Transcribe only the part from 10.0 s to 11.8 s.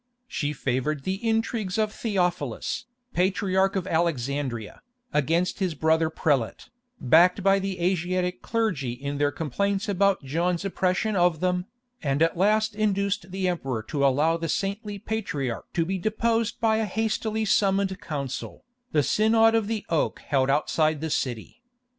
John's oppression of them,